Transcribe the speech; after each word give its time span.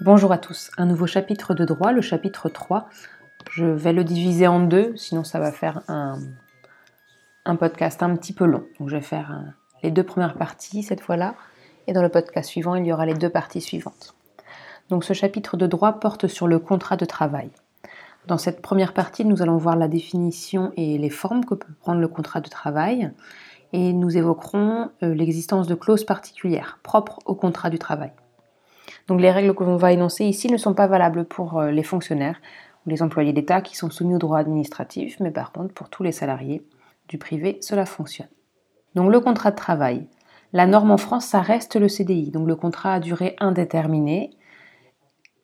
Bonjour 0.00 0.32
à 0.32 0.38
tous, 0.38 0.72
un 0.76 0.86
nouveau 0.86 1.06
chapitre 1.06 1.54
de 1.54 1.64
droit, 1.64 1.92
le 1.92 2.00
chapitre 2.00 2.48
3. 2.48 2.88
Je 3.52 3.64
vais 3.64 3.92
le 3.92 4.02
diviser 4.02 4.48
en 4.48 4.58
deux, 4.58 4.92
sinon 4.96 5.22
ça 5.22 5.38
va 5.38 5.52
faire 5.52 5.82
un, 5.86 6.18
podcast 7.56 8.02
un 8.02 8.16
petit 8.16 8.32
peu 8.32 8.44
long. 8.44 8.64
Je 8.84 8.96
vais 8.96 9.00
faire 9.00 9.30
euh, 9.30 9.50
les 9.84 9.92
deux 9.92 10.02
premières 10.02 10.34
parties 10.34 10.82
cette 10.82 11.00
fois-là, 11.00 11.36
et 11.86 11.92
dans 11.92 12.02
le 12.02 12.08
podcast 12.08 12.50
suivant, 12.50 12.74
il 12.74 12.84
y 12.84 12.92
aura 12.92 13.06
les 13.06 13.14
deux 13.14 13.28
parties 13.28 13.60
suivantes. 13.60 14.16
Donc 14.88 15.04
ce 15.04 15.12
chapitre 15.12 15.56
de 15.56 15.68
droit 15.68 15.92
porte 15.92 16.26
sur 16.26 16.48
le 16.48 16.58
contrat 16.58 16.96
de 16.96 17.04
travail. 17.04 17.50
Dans 18.26 18.38
cette 18.38 18.62
première 18.62 18.94
partie, 18.94 19.24
nous 19.24 19.42
allons 19.42 19.58
voir 19.58 19.76
la 19.76 19.86
définition 19.86 20.72
et 20.76 20.98
les 20.98 21.10
formes 21.10 21.44
que 21.44 21.54
peut 21.54 21.72
prendre 21.80 22.00
le 22.00 22.08
contrat 22.08 22.40
de 22.40 22.48
travail, 22.48 23.12
et 23.72 23.92
nous 23.92 24.16
évoquerons 24.16 24.90
euh, 25.04 25.14
l'existence 25.14 25.68
de 25.68 25.76
clauses 25.76 26.04
particulières 26.04 26.80
propres 26.82 27.20
au 27.26 27.36
contrat 27.36 27.70
du 27.70 27.78
travail. 27.78 28.10
Donc 29.08 29.20
les 29.20 29.30
règles 29.30 29.54
que 29.54 29.64
l'on 29.64 29.76
va 29.76 29.92
énoncer 29.92 30.24
ici 30.24 30.50
ne 30.50 30.56
sont 30.56 30.74
pas 30.74 30.86
valables 30.86 31.24
pour 31.24 31.58
euh, 31.58 31.70
les 31.70 31.82
fonctionnaires 31.82 32.40
ou 32.86 32.90
les 32.90 33.02
employés 33.02 33.32
d'État 33.32 33.60
qui 33.60 33.76
sont 33.76 33.90
soumis 33.90 34.14
au 34.14 34.18
droit 34.18 34.38
administratif, 34.38 35.18
mais 35.20 35.30
par 35.30 35.52
contre 35.52 35.74
pour 35.74 35.90
tous 35.90 36.02
les 36.02 36.12
salariés 36.12 36.62
du 37.08 37.18
privé, 37.18 37.58
cela 37.60 37.84
fonctionne. 37.86 38.28
Donc 38.94 39.10
le 39.10 39.20
contrat 39.20 39.50
de 39.50 39.56
travail. 39.56 40.06
La 40.52 40.66
norme 40.66 40.92
en 40.92 40.96
France, 40.96 41.26
ça 41.26 41.40
reste 41.40 41.76
le 41.76 41.88
CDI, 41.88 42.30
donc 42.30 42.46
le 42.46 42.54
contrat 42.54 42.94
à 42.94 43.00
durée 43.00 43.34
indéterminée. 43.40 44.30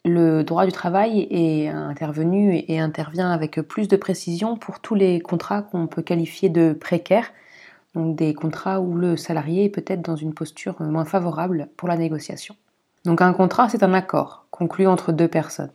Le 0.04 0.44
droit 0.44 0.64
du 0.64 0.72
travail 0.72 1.26
est 1.30 1.68
intervenu 1.68 2.64
et 2.68 2.78
intervient 2.78 3.30
avec 3.30 3.60
plus 3.60 3.88
de 3.88 3.96
précision 3.96 4.56
pour 4.56 4.80
tous 4.80 4.94
les 4.94 5.20
contrats 5.20 5.62
qu'on 5.62 5.88
peut 5.88 6.00
qualifier 6.00 6.48
de 6.48 6.72
précaires, 6.72 7.32
donc 7.94 8.16
des 8.16 8.32
contrats 8.34 8.80
où 8.80 8.94
le 8.94 9.16
salarié 9.16 9.64
est 9.64 9.68
peut-être 9.68 10.00
dans 10.00 10.16
une 10.16 10.32
posture 10.32 10.80
moins 10.80 11.04
favorable 11.04 11.68
pour 11.76 11.88
la 11.88 11.96
négociation. 11.96 12.54
Donc 13.04 13.22
un 13.22 13.32
contrat, 13.32 13.68
c'est 13.68 13.82
un 13.82 13.94
accord 13.94 14.46
conclu 14.50 14.86
entre 14.86 15.12
deux 15.12 15.28
personnes. 15.28 15.72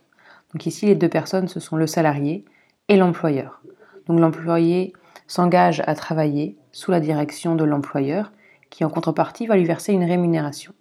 Donc 0.52 0.66
ici, 0.66 0.86
les 0.86 0.94
deux 0.94 1.08
personnes, 1.08 1.48
ce 1.48 1.60
sont 1.60 1.76
le 1.76 1.86
salarié 1.86 2.44
et 2.88 2.96
l'employeur. 2.96 3.60
Donc 4.06 4.20
l'employé 4.20 4.92
s'engage 5.26 5.82
à 5.86 5.94
travailler 5.94 6.56
sous 6.72 6.92
la 6.92 7.00
direction 7.00 7.56
de 7.56 7.64
l'employeur 7.64 8.32
qui 8.70 8.84
en 8.84 8.90
contrepartie 8.90 9.46
va 9.46 9.56
lui 9.56 9.64
verser 9.64 9.92
une 9.92 10.04
rémunération. 10.04 10.72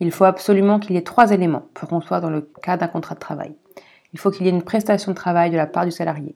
Il 0.00 0.10
faut 0.10 0.24
absolument 0.24 0.78
qu'il 0.78 0.94
y 0.94 0.98
ait 0.98 1.02
trois 1.02 1.30
éléments 1.30 1.68
pour 1.74 1.88
qu'on 1.88 2.00
soit 2.00 2.20
dans 2.20 2.30
le 2.30 2.50
cas 2.62 2.76
d'un 2.76 2.88
contrat 2.88 3.14
de 3.14 3.20
travail. 3.20 3.54
Il 4.12 4.18
faut 4.18 4.30
qu'il 4.30 4.46
y 4.46 4.48
ait 4.48 4.52
une 4.52 4.62
prestation 4.62 5.12
de 5.12 5.16
travail 5.16 5.50
de 5.50 5.56
la 5.56 5.66
part 5.66 5.84
du 5.84 5.90
salarié. 5.90 6.34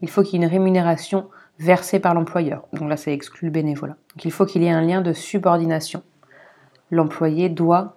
Il 0.00 0.10
faut 0.10 0.22
qu'il 0.22 0.40
y 0.40 0.42
ait 0.42 0.46
une 0.46 0.50
rémunération 0.50 1.28
versée 1.58 2.00
par 2.00 2.14
l'employeur. 2.14 2.66
Donc 2.72 2.88
là, 2.88 2.96
ça 2.96 3.12
exclut 3.12 3.46
le 3.46 3.52
bénévolat. 3.52 3.96
Donc 4.14 4.24
il 4.24 4.32
faut 4.32 4.46
qu'il 4.46 4.62
y 4.62 4.66
ait 4.66 4.70
un 4.70 4.82
lien 4.82 5.00
de 5.00 5.12
subordination. 5.12 6.02
L'employé 6.90 7.48
doit 7.48 7.96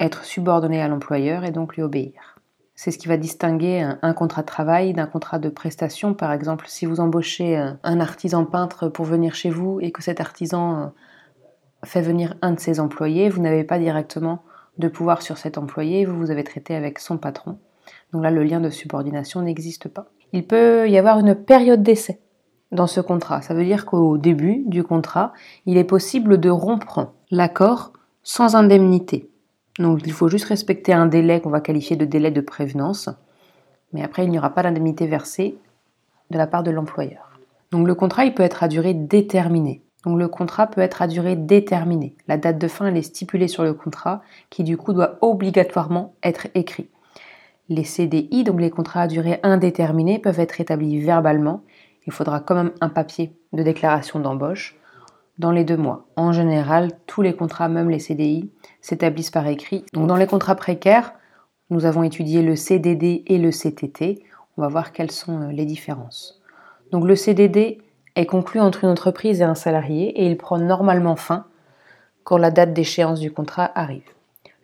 être 0.00 0.24
subordonné 0.24 0.82
à 0.82 0.88
l'employeur 0.88 1.44
et 1.44 1.50
donc 1.50 1.76
lui 1.76 1.82
obéir. 1.82 2.36
C'est 2.74 2.90
ce 2.90 2.98
qui 2.98 3.08
va 3.08 3.18
distinguer 3.18 3.86
un, 4.00 4.14
contrat 4.14 4.40
de 4.40 4.46
travail 4.46 4.94
d'un 4.94 5.06
contrat 5.06 5.38
de 5.38 5.50
prestation. 5.50 6.14
Par 6.14 6.32
exemple, 6.32 6.64
si 6.66 6.86
vous 6.86 6.98
embauchez 6.98 7.56
un 7.56 8.00
artisan 8.00 8.46
peintre 8.46 8.88
pour 8.88 9.04
venir 9.04 9.34
chez 9.34 9.50
vous 9.50 9.80
et 9.80 9.92
que 9.92 10.02
cet 10.02 10.18
artisan 10.18 10.78
euh, 10.78 10.86
fait 11.84 12.00
venir 12.00 12.36
un 12.40 12.52
de 12.52 12.60
ses 12.60 12.80
employés, 12.80 13.28
vous 13.28 13.42
n'avez 13.42 13.64
pas 13.64 13.78
directement 13.78 14.42
de 14.78 14.88
pouvoir 14.88 15.20
sur 15.20 15.36
cet 15.36 15.58
employé, 15.58 16.06
vous 16.06 16.16
vous 16.16 16.30
avez 16.30 16.42
traité 16.42 16.74
avec 16.74 16.98
son 16.98 17.18
patron. 17.18 17.58
Donc 18.12 18.22
là, 18.22 18.30
le 18.30 18.42
lien 18.42 18.60
de 18.60 18.70
subordination 18.70 19.42
n'existe 19.42 19.88
pas. 19.88 20.06
Il 20.32 20.46
peut 20.46 20.88
y 20.88 20.96
avoir 20.96 21.18
une 21.18 21.34
période 21.34 21.82
d'essai 21.82 22.20
dans 22.72 22.86
ce 22.86 23.00
contrat. 23.00 23.42
Ça 23.42 23.54
veut 23.54 23.64
dire 23.64 23.86
qu'au 23.86 24.16
début 24.16 24.62
du 24.66 24.84
contrat, 24.84 25.32
il 25.66 25.76
est 25.76 25.84
possible 25.84 26.38
de 26.38 26.50
rompre 26.50 27.12
l'accord 27.30 27.92
sans 28.22 28.54
indemnité. 28.54 29.29
Donc 29.80 30.02
il 30.04 30.12
faut 30.12 30.28
juste 30.28 30.44
respecter 30.44 30.92
un 30.92 31.06
délai 31.06 31.40
qu'on 31.40 31.48
va 31.48 31.62
qualifier 31.62 31.96
de 31.96 32.04
délai 32.04 32.30
de 32.30 32.42
prévenance, 32.42 33.08
mais 33.94 34.02
après 34.02 34.24
il 34.24 34.30
n'y 34.30 34.38
aura 34.38 34.50
pas 34.50 34.62
d'indemnité 34.62 35.06
versée 35.06 35.56
de 36.30 36.36
la 36.36 36.46
part 36.46 36.62
de 36.62 36.70
l'employeur. 36.70 37.30
Donc 37.72 37.86
le 37.86 37.94
contrat 37.94 38.26
il 38.26 38.34
peut 38.34 38.42
être 38.42 38.62
à 38.62 38.68
durée 38.68 38.92
déterminée. 38.92 39.82
Donc 40.04 40.18
le 40.18 40.28
contrat 40.28 40.66
peut 40.66 40.82
être 40.82 41.00
à 41.00 41.06
durée 41.06 41.34
déterminée. 41.34 42.14
La 42.28 42.36
date 42.36 42.58
de 42.58 42.68
fin 42.68 42.88
elle 42.88 42.96
est 42.98 43.02
stipulée 43.02 43.48
sur 43.48 43.64
le 43.64 43.72
contrat 43.72 44.20
qui 44.50 44.64
du 44.64 44.76
coup 44.76 44.92
doit 44.92 45.16
obligatoirement 45.22 46.14
être 46.22 46.48
écrit. 46.54 46.90
Les 47.70 47.84
CDI, 47.84 48.44
donc 48.44 48.60
les 48.60 48.70
contrats 48.70 49.02
à 49.02 49.06
durée 49.06 49.40
indéterminée, 49.42 50.18
peuvent 50.18 50.40
être 50.40 50.60
établis 50.60 50.98
verbalement. 50.98 51.62
Il 52.06 52.12
faudra 52.12 52.40
quand 52.40 52.54
même 52.54 52.72
un 52.82 52.90
papier 52.90 53.32
de 53.54 53.62
déclaration 53.62 54.20
d'embauche 54.20 54.76
dans 55.40 55.50
les 55.50 55.64
deux 55.64 55.78
mois. 55.78 56.06
En 56.16 56.32
général, 56.32 56.92
tous 57.06 57.22
les 57.22 57.34
contrats, 57.34 57.68
même 57.68 57.88
les 57.88 57.98
CDI, 57.98 58.52
s'établissent 58.82 59.30
par 59.30 59.46
écrit. 59.46 59.84
Donc 59.94 60.06
dans 60.06 60.16
les 60.16 60.26
contrats 60.26 60.54
précaires, 60.54 61.14
nous 61.70 61.86
avons 61.86 62.02
étudié 62.02 62.42
le 62.42 62.56
CDD 62.56 63.24
et 63.26 63.38
le 63.38 63.50
CTT. 63.50 64.22
On 64.56 64.62
va 64.62 64.68
voir 64.68 64.92
quelles 64.92 65.10
sont 65.10 65.40
euh, 65.40 65.50
les 65.50 65.64
différences. 65.64 66.42
Donc 66.92 67.04
le 67.04 67.16
CDD 67.16 67.78
est 68.16 68.26
conclu 68.26 68.60
entre 68.60 68.84
une 68.84 68.90
entreprise 68.90 69.40
et 69.40 69.44
un 69.44 69.54
salarié 69.54 70.08
et 70.20 70.26
il 70.26 70.36
prend 70.36 70.58
normalement 70.58 71.16
fin 71.16 71.46
quand 72.22 72.36
la 72.36 72.50
date 72.50 72.74
d'échéance 72.74 73.18
du 73.18 73.32
contrat 73.32 73.70
arrive. 73.74 74.10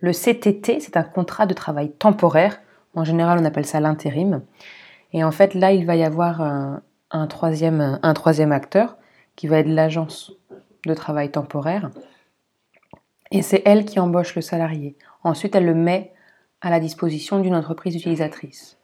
Le 0.00 0.12
CTT, 0.12 0.80
c'est 0.80 0.98
un 0.98 1.04
contrat 1.04 1.46
de 1.46 1.54
travail 1.54 1.90
temporaire. 1.90 2.60
En 2.94 3.04
général, 3.04 3.38
on 3.40 3.44
appelle 3.46 3.64
ça 3.64 3.80
l'intérim. 3.80 4.42
Et 5.14 5.24
en 5.24 5.30
fait, 5.30 5.54
là, 5.54 5.72
il 5.72 5.86
va 5.86 5.96
y 5.96 6.04
avoir 6.04 6.42
un, 6.42 6.82
un 7.12 7.26
troisième 7.26 8.52
acteur 8.52 8.96
qui 9.36 9.46
va 9.46 9.58
être 9.58 9.68
l'agence 9.68 10.32
de 10.86 10.94
travail 10.94 11.30
temporaire. 11.30 11.90
Et 13.30 13.42
c'est 13.42 13.62
elle 13.64 13.84
qui 13.84 14.00
embauche 14.00 14.34
le 14.34 14.42
salarié. 14.42 14.96
Ensuite, 15.24 15.54
elle 15.54 15.66
le 15.66 15.74
met 15.74 16.12
à 16.60 16.70
la 16.70 16.80
disposition 16.80 17.40
d'une 17.40 17.54
entreprise 17.54 17.96
utilisatrice. 17.96 18.78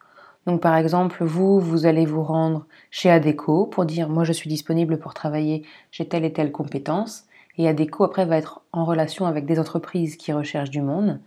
Donc 0.47 0.61
par 0.61 0.77
exemple, 0.77 1.25
vous, 1.25 1.61
vous 1.61 1.87
allez 1.87 2.05
vous 2.05 2.23
rendre 2.23 2.67
chez 2.91 3.11
ADECO 3.11 3.67
pour 3.67 3.85
dire 3.85 4.09
moi 4.09 4.25
je 4.25 4.33
suis 4.33 4.49
disponible 4.49 4.99
pour 4.99 5.15
travailler, 5.15 5.65
j'ai 5.93 6.09
telle 6.09 6.25
et 6.25 6.33
telle 6.33 6.51
compétence. 6.51 7.27
Et 7.59 7.69
ADECO 7.69 8.05
après 8.05 8.25
va 8.25 8.39
être 8.39 8.63
en 8.73 8.84
relation 8.84 9.27
avec 9.27 9.47
des 9.47 9.59
entreprises 9.59 10.17
qui 10.17 10.33
recherchent 10.33 10.71
du 10.71 10.83
monde. 10.83 11.21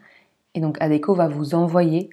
Et 0.54 0.60
donc 0.60 0.78
ADECO 0.82 1.16
va 1.16 1.28
vous 1.28 1.56
envoyer 1.56 2.10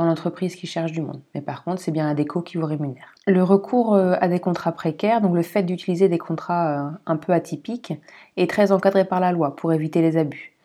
dans 0.00 0.06
l'entreprise 0.06 0.56
qui 0.56 0.66
cherche 0.66 0.92
du 0.92 1.02
monde. 1.02 1.20
Mais 1.34 1.42
par 1.42 1.62
contre, 1.62 1.82
c'est 1.82 1.90
bien 1.90 2.08
ADECO 2.08 2.40
qui 2.40 2.56
vous 2.56 2.64
rémunère. 2.64 3.14
Le 3.26 3.42
recours 3.42 3.94
euh, 3.94 4.14
à 4.18 4.28
des 4.28 4.40
contrats 4.40 4.72
précaires, 4.72 5.20
donc 5.20 5.34
le 5.34 5.42
fait 5.42 5.62
d'utiliser 5.62 6.08
des 6.08 6.16
contrats 6.16 6.86
euh, 6.86 6.90
un 7.04 7.16
peu 7.18 7.34
atypiques, 7.34 7.92
est 8.38 8.48
très 8.48 8.72
encadré 8.72 9.04
par 9.04 9.20
la 9.20 9.30
loi 9.30 9.56
pour 9.56 9.74
éviter 9.74 10.00
les 10.00 10.16
abus. 10.16 10.56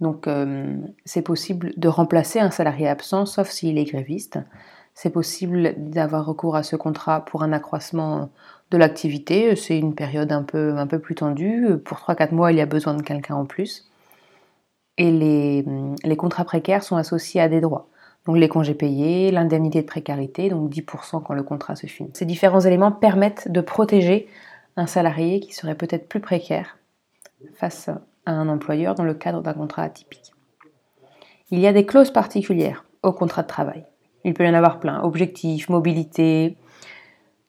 Donc 0.00 0.26
euh, 0.26 0.76
c'est 1.04 1.22
possible 1.22 1.72
de 1.76 1.86
remplacer 1.86 2.40
un 2.40 2.50
salarié 2.50 2.88
absent, 2.88 3.26
sauf 3.26 3.48
s'il 3.48 3.78
est 3.78 3.84
gréviste. 3.84 4.40
C'est 4.94 5.10
possible 5.10 5.74
d'avoir 5.76 6.26
recours 6.26 6.56
à 6.56 6.64
ce 6.64 6.74
contrat 6.74 7.24
pour 7.24 7.44
un 7.44 7.52
accroissement 7.52 8.28
de 8.72 8.76
l'activité. 8.76 9.54
C'est 9.54 9.78
une 9.78 9.94
période 9.94 10.32
un 10.32 10.42
peu, 10.42 10.76
un 10.76 10.88
peu 10.88 10.98
plus 10.98 11.14
tendue. 11.14 11.78
Pour 11.84 11.98
3-4 11.98 12.34
mois, 12.34 12.50
il 12.50 12.58
y 12.58 12.60
a 12.60 12.66
besoin 12.66 12.94
de 12.94 13.02
quelqu'un 13.02 13.36
en 13.36 13.44
plus. 13.44 13.88
Et 14.98 15.12
les, 15.12 15.64
les 16.02 16.16
contrats 16.16 16.44
précaires 16.44 16.82
sont 16.82 16.96
associés 16.96 17.40
à 17.40 17.48
des 17.48 17.60
droits. 17.60 17.89
Donc 18.26 18.36
les 18.36 18.48
congés 18.48 18.74
payés, 18.74 19.30
l'indemnité 19.30 19.80
de 19.82 19.86
précarité, 19.86 20.50
donc 20.50 20.70
10% 20.70 21.22
quand 21.22 21.34
le 21.34 21.42
contrat 21.42 21.76
se 21.76 21.86
finit. 21.86 22.10
Ces 22.14 22.26
différents 22.26 22.60
éléments 22.60 22.92
permettent 22.92 23.50
de 23.50 23.60
protéger 23.60 24.28
un 24.76 24.86
salarié 24.86 25.40
qui 25.40 25.54
serait 25.54 25.74
peut-être 25.74 26.08
plus 26.08 26.20
précaire 26.20 26.78
face 27.54 27.88
à 28.26 28.32
un 28.32 28.48
employeur 28.48 28.94
dans 28.94 29.04
le 29.04 29.14
cadre 29.14 29.42
d'un 29.42 29.54
contrat 29.54 29.82
atypique. 29.82 30.32
Il 31.50 31.58
y 31.58 31.66
a 31.66 31.72
des 31.72 31.86
clauses 31.86 32.12
particulières 32.12 32.84
au 33.02 33.12
contrat 33.12 33.42
de 33.42 33.48
travail. 33.48 33.84
Il 34.24 34.34
peut 34.34 34.44
y 34.44 34.48
en 34.48 34.54
avoir 34.54 34.78
plein. 34.78 35.02
Objectifs, 35.02 35.68
mobilité. 35.68 36.56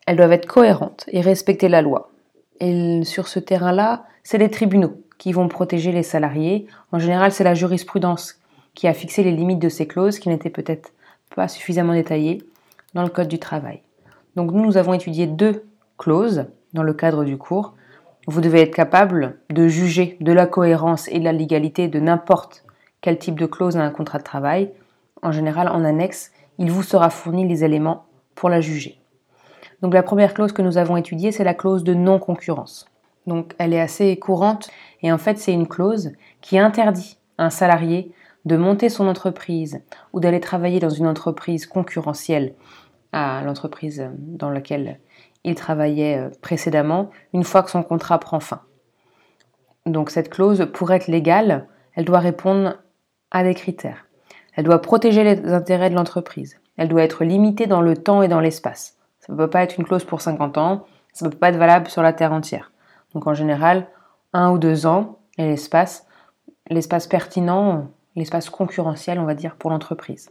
Elles 0.07 0.15
doivent 0.15 0.31
être 0.31 0.47
cohérentes 0.47 1.05
et 1.11 1.21
respecter 1.21 1.69
la 1.69 1.81
loi. 1.81 2.11
Et 2.59 3.03
sur 3.03 3.27
ce 3.27 3.39
terrain-là, 3.39 4.05
c'est 4.23 4.37
les 4.37 4.49
tribunaux 4.49 5.03
qui 5.17 5.33
vont 5.33 5.47
protéger 5.47 5.91
les 5.91 6.03
salariés. 6.03 6.67
En 6.91 6.99
général, 6.99 7.31
c'est 7.31 7.43
la 7.43 7.53
jurisprudence 7.53 8.40
qui 8.73 8.87
a 8.87 8.93
fixé 8.93 9.23
les 9.23 9.31
limites 9.31 9.59
de 9.59 9.69
ces 9.69 9.87
clauses 9.87 10.19
qui 10.19 10.29
n'étaient 10.29 10.49
peut-être 10.49 10.93
pas 11.35 11.47
suffisamment 11.47 11.93
détaillées 11.93 12.43
dans 12.93 13.03
le 13.03 13.09
Code 13.09 13.27
du 13.27 13.39
travail. 13.39 13.81
Donc 14.35 14.51
nous, 14.51 14.77
avons 14.77 14.93
étudié 14.93 15.27
deux 15.27 15.65
clauses 15.97 16.45
dans 16.73 16.83
le 16.83 16.93
cadre 16.93 17.23
du 17.23 17.37
cours. 17.37 17.73
Vous 18.27 18.41
devez 18.41 18.61
être 18.61 18.75
capable 18.75 19.39
de 19.49 19.67
juger 19.67 20.17
de 20.21 20.31
la 20.31 20.45
cohérence 20.45 21.07
et 21.09 21.19
de 21.19 21.23
la 21.23 21.33
légalité 21.33 21.87
de 21.87 21.99
n'importe 21.99 22.63
quel 23.01 23.17
type 23.17 23.39
de 23.39 23.45
clause 23.45 23.75
dans 23.75 23.81
un 23.81 23.89
contrat 23.91 24.19
de 24.19 24.23
travail. 24.23 24.71
En 25.21 25.31
général, 25.31 25.67
en 25.67 25.83
annexe, 25.83 26.31
il 26.57 26.71
vous 26.71 26.83
sera 26.83 27.09
fourni 27.09 27.47
les 27.47 27.63
éléments 27.63 28.05
pour 28.35 28.49
la 28.49 28.61
juger. 28.61 28.99
Donc 29.81 29.93
la 29.93 30.03
première 30.03 30.33
clause 30.33 30.51
que 30.51 30.61
nous 30.61 30.77
avons 30.77 30.97
étudiée, 30.97 31.31
c'est 31.31 31.43
la 31.43 31.53
clause 31.53 31.83
de 31.83 31.93
non-concurrence. 31.93 32.85
Donc 33.27 33.53
elle 33.57 33.73
est 33.73 33.81
assez 33.81 34.17
courante 34.17 34.69
et 35.01 35.11
en 35.11 35.17
fait 35.17 35.37
c'est 35.37 35.53
une 35.53 35.67
clause 35.67 36.11
qui 36.41 36.57
interdit 36.57 37.17
à 37.37 37.45
un 37.45 37.49
salarié 37.49 38.11
de 38.45 38.57
monter 38.57 38.89
son 38.89 39.07
entreprise 39.07 39.81
ou 40.13 40.19
d'aller 40.19 40.39
travailler 40.39 40.79
dans 40.79 40.89
une 40.89 41.07
entreprise 41.07 41.65
concurrentielle 41.65 42.53
à 43.11 43.41
l'entreprise 43.43 44.09
dans 44.17 44.49
laquelle 44.49 44.99
il 45.43 45.55
travaillait 45.55 46.17
euh, 46.17 46.29
précédemment 46.41 47.09
une 47.33 47.43
fois 47.43 47.63
que 47.63 47.71
son 47.71 47.83
contrat 47.83 48.19
prend 48.19 48.39
fin. 48.39 48.61
Donc 49.85 50.09
cette 50.11 50.29
clause, 50.29 50.67
pour 50.73 50.91
être 50.91 51.07
légale, 51.07 51.67
elle 51.95 52.05
doit 52.05 52.19
répondre 52.19 52.77
à 53.31 53.43
des 53.43 53.55
critères. 53.55 54.05
Elle 54.55 54.65
doit 54.65 54.81
protéger 54.81 55.23
les 55.23 55.51
intérêts 55.51 55.89
de 55.89 55.95
l'entreprise. 55.95 56.59
Elle 56.77 56.89
doit 56.89 57.03
être 57.03 57.23
limitée 57.23 57.67
dans 57.67 57.81
le 57.81 57.97
temps 57.97 58.21
et 58.21 58.27
dans 58.27 58.39
l'espace. 58.39 58.97
Ça 59.19 59.33
ne 59.33 59.37
peut 59.37 59.49
pas 59.49 59.63
être 59.63 59.77
une 59.77 59.85
clause 59.85 60.03
pour 60.03 60.21
50 60.21 60.57
ans, 60.57 60.85
ça 61.13 61.25
ne 61.25 61.31
peut 61.31 61.37
pas 61.37 61.49
être 61.49 61.57
valable 61.57 61.89
sur 61.89 62.01
la 62.01 62.13
Terre 62.13 62.33
entière. 62.33 62.71
Donc 63.13 63.27
en 63.27 63.33
général, 63.33 63.87
un 64.33 64.51
ou 64.51 64.57
deux 64.57 64.85
ans 64.85 65.19
et 65.37 65.45
l'espace, 65.45 66.05
l'espace 66.69 67.07
pertinent, 67.07 67.87
l'espace 68.15 68.49
concurrentiel, 68.49 69.19
on 69.19 69.25
va 69.25 69.35
dire, 69.35 69.55
pour 69.55 69.69
l'entreprise. 69.69 70.29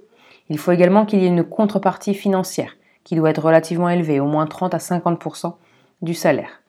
Il 0.48 0.58
faut 0.58 0.72
également 0.72 1.06
qu'il 1.06 1.20
y 1.20 1.24
ait 1.24 1.28
une 1.28 1.44
contrepartie 1.44 2.14
financière 2.14 2.76
qui 3.04 3.14
doit 3.16 3.30
être 3.30 3.42
relativement 3.42 3.88
élevée, 3.88 4.20
au 4.20 4.26
moins 4.26 4.46
30 4.46 4.74
à 4.74 4.78
50% 4.78 5.54
du 6.02 6.14
salaire. 6.14 6.62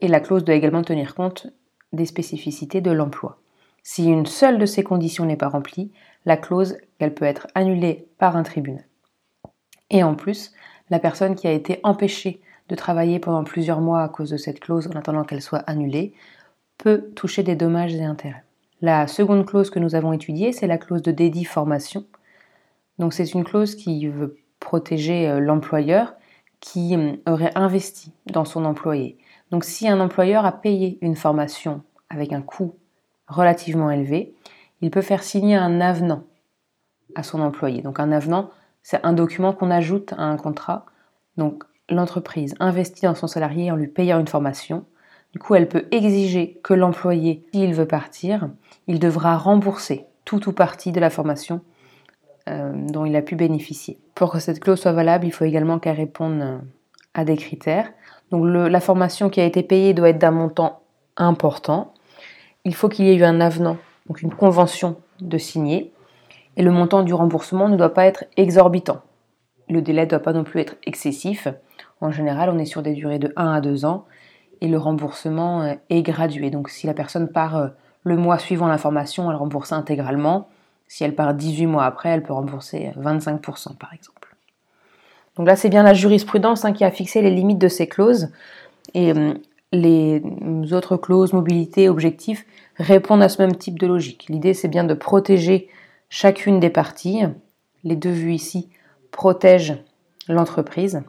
Et 0.00 0.08
la 0.08 0.20
clause 0.20 0.44
doit 0.44 0.54
également 0.54 0.82
tenir 0.82 1.14
compte 1.14 1.48
des 1.92 2.06
spécificités 2.06 2.80
de 2.80 2.90
l'emploi. 2.90 3.38
Si 3.82 4.04
une 4.04 4.26
seule 4.26 4.58
de 4.58 4.66
ces 4.66 4.82
conditions 4.84 5.24
n'est 5.24 5.36
pas 5.36 5.48
remplie, 5.48 5.90
la 6.24 6.36
clause, 6.36 6.76
elle 6.98 7.14
peut 7.14 7.24
être 7.24 7.46
annulée 7.54 8.06
par 8.18 8.36
un 8.36 8.42
tribunal. 8.42 8.84
Et 9.90 10.02
en 10.02 10.14
plus, 10.14 10.52
la 10.90 10.98
personne 10.98 11.34
qui 11.34 11.46
a 11.46 11.52
été 11.52 11.80
empêchée 11.82 12.40
de 12.68 12.74
travailler 12.74 13.18
pendant 13.18 13.44
plusieurs 13.44 13.80
mois 13.80 14.02
à 14.02 14.08
cause 14.08 14.30
de 14.30 14.36
cette 14.36 14.60
clause 14.60 14.88
en 14.88 14.98
attendant 14.98 15.24
qu'elle 15.24 15.42
soit 15.42 15.64
annulée 15.66 16.12
peut 16.76 17.10
toucher 17.14 17.42
des 17.42 17.56
dommages 17.56 17.94
et 17.94 18.04
intérêts. 18.04 18.44
La 18.80 19.08
seconde 19.08 19.44
clause 19.44 19.70
que 19.70 19.80
nous 19.80 19.94
avons 19.94 20.12
étudiée, 20.12 20.52
c'est 20.52 20.68
la 20.68 20.78
clause 20.78 21.02
de 21.02 21.10
dédit 21.10 21.44
formation. 21.44 22.06
Donc 22.98 23.12
c'est 23.12 23.32
une 23.34 23.44
clause 23.44 23.74
qui 23.74 24.06
veut 24.06 24.36
protéger 24.60 25.28
euh, 25.28 25.40
l'employeur 25.40 26.14
qui 26.60 26.96
euh, 26.96 27.16
aurait 27.26 27.52
investi 27.56 28.12
dans 28.26 28.44
son 28.44 28.64
employé. 28.64 29.18
Donc 29.50 29.64
si 29.64 29.88
un 29.88 30.00
employeur 30.00 30.44
a 30.44 30.52
payé 30.52 30.98
une 31.00 31.16
formation 31.16 31.82
avec 32.10 32.32
un 32.32 32.42
coût 32.42 32.74
relativement 33.26 33.90
élevé, 33.90 34.34
il 34.80 34.90
peut 34.90 35.02
faire 35.02 35.22
signer 35.22 35.56
un 35.56 35.80
avenant 35.80 36.24
à 37.14 37.22
son 37.22 37.40
employé. 37.40 37.82
Donc 37.82 37.98
un 37.98 38.12
avenant, 38.12 38.50
c'est 38.82 39.04
un 39.04 39.12
document 39.12 39.52
qu'on 39.52 39.70
ajoute 39.70 40.12
à 40.12 40.22
un 40.22 40.36
contrat. 40.36 40.86
Donc 41.36 41.64
l'entreprise 41.88 42.54
investit 42.60 43.06
dans 43.06 43.14
son 43.14 43.26
salarié 43.26 43.70
en 43.70 43.76
lui 43.76 43.88
payant 43.88 44.20
une 44.20 44.28
formation. 44.28 44.84
Du 45.32 45.38
coup, 45.38 45.54
elle 45.54 45.68
peut 45.68 45.86
exiger 45.90 46.58
que 46.62 46.74
l'employé, 46.74 47.44
s'il 47.52 47.74
veut 47.74 47.86
partir, 47.86 48.48
il 48.86 48.98
devra 48.98 49.36
rembourser 49.36 50.06
tout 50.24 50.48
ou 50.48 50.52
partie 50.52 50.92
de 50.92 51.00
la 51.00 51.10
formation 51.10 51.60
euh, 52.48 52.72
dont 52.74 53.04
il 53.04 53.14
a 53.16 53.22
pu 53.22 53.36
bénéficier. 53.36 53.98
Pour 54.14 54.32
que 54.32 54.38
cette 54.38 54.60
clause 54.60 54.80
soit 54.80 54.92
valable, 54.92 55.26
il 55.26 55.32
faut 55.32 55.44
également 55.44 55.78
qu'elle 55.78 55.96
réponde 55.96 56.40
euh, 56.40 56.58
à 57.14 57.24
des 57.24 57.36
critères. 57.36 57.90
Donc 58.30 58.44
la 58.46 58.80
formation 58.80 59.30
qui 59.30 59.40
a 59.40 59.44
été 59.44 59.62
payée 59.62 59.94
doit 59.94 60.10
être 60.10 60.18
d'un 60.18 60.30
montant 60.30 60.80
important. 61.16 61.94
Il 62.64 62.74
faut 62.74 62.88
qu'il 62.88 63.06
y 63.06 63.10
ait 63.10 63.16
eu 63.16 63.24
un 63.24 63.40
avenant, 63.40 63.78
donc 64.06 64.22
une 64.22 64.34
convention 64.34 64.96
de 65.20 65.38
signer. 65.38 65.92
Et 66.56 66.62
le 66.62 66.70
montant 66.70 67.02
du 67.02 67.14
remboursement 67.14 67.68
ne 67.68 67.76
doit 67.76 67.94
pas 67.94 68.06
être 68.06 68.24
exorbitant. 68.36 69.00
Le 69.68 69.80
délai 69.80 70.04
ne 70.04 70.10
doit 70.10 70.18
pas 70.18 70.32
non 70.32 70.44
plus 70.44 70.60
être 70.60 70.76
excessif. 70.84 71.48
En 72.00 72.10
général, 72.10 72.50
on 72.50 72.58
est 72.58 72.66
sur 72.66 72.82
des 72.82 72.92
durées 72.92 73.18
de 73.18 73.32
1 73.36 73.52
à 73.52 73.60
2 73.60 73.84
ans 73.84 74.04
et 74.60 74.68
le 74.68 74.78
remboursement 74.78 75.62
euh, 75.62 75.74
est 75.90 76.02
gradué. 76.02 76.50
Donc 76.50 76.68
si 76.68 76.86
la 76.86 76.94
personne 76.94 77.28
part 77.28 77.70
le 78.04 78.16
mois 78.16 78.38
suivant 78.38 78.68
la 78.68 78.78
formation, 78.78 79.30
elle 79.30 79.36
rembourse 79.36 79.72
intégralement. 79.72 80.48
Si 80.86 81.04
elle 81.04 81.14
part 81.14 81.34
18 81.34 81.66
mois 81.66 81.84
après, 81.84 82.10
elle 82.10 82.22
peut 82.22 82.32
rembourser 82.32 82.92
25% 82.98 83.76
par 83.76 83.92
exemple. 83.92 84.36
Donc 85.36 85.46
là, 85.46 85.54
c'est 85.54 85.68
bien 85.68 85.84
la 85.84 85.94
jurisprudence 85.94 86.64
hein, 86.64 86.72
qui 86.72 86.84
a 86.84 86.90
fixé 86.90 87.22
les 87.22 87.30
limites 87.30 87.58
de 87.58 87.68
ces 87.68 87.86
clauses. 87.86 88.30
Et 88.94 89.12
les 89.72 90.22
autres 90.72 90.96
clauses, 90.96 91.32
mobilité, 91.32 91.88
objectifs, 91.88 92.44
répondent 92.76 93.22
à 93.22 93.28
ce 93.28 93.40
même 93.40 93.54
type 93.54 93.78
de 93.78 93.86
logique. 93.86 94.26
L'idée, 94.28 94.54
c'est 94.54 94.68
bien 94.68 94.84
de 94.84 94.94
protéger 94.94 95.68
chacune 96.08 96.58
des 96.58 96.70
parties. 96.70 97.22
Les 97.84 97.96
deux 97.96 98.10
vues 98.10 98.34
ici 98.34 98.68
protègent 99.10 99.78
l'entreprise. 100.28 101.02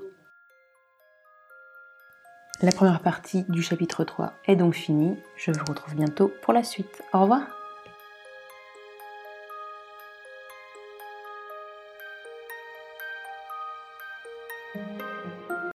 La 2.62 2.74
première 2.74 3.00
partie 3.00 3.46
du 3.48 3.62
chapitre 3.62 4.04
3 4.04 4.34
est 4.46 4.58
donc 4.58 4.74
finie. 4.74 5.16
Je 5.38 5.52
vous 5.52 5.64
retrouve 5.66 5.96
bientôt 5.96 6.30
pour 6.42 6.52
la 6.52 6.64
suite. 6.64 7.04
Au 7.14 7.22
revoir 7.22 7.59